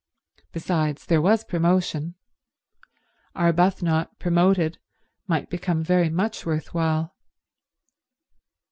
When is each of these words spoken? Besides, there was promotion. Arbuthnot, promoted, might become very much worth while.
Besides, 0.51 1.05
there 1.05 1.21
was 1.21 1.43
promotion. 1.43 2.15
Arbuthnot, 3.35 4.17
promoted, 4.17 4.79
might 5.27 5.47
become 5.47 5.83
very 5.83 6.09
much 6.09 6.43
worth 6.43 6.73
while. 6.73 7.15